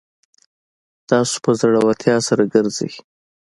[1.09, 2.91] تاسو په زړورتیا سره ګرځئ